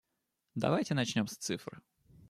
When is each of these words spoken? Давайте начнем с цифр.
Давайте 0.55 0.95
начнем 0.95 1.27
с 1.27 1.35
цифр. 1.37 1.79